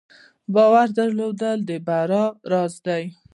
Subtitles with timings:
[0.03, 0.03] د
[0.53, 3.03] باور درلودل د بری راز دی.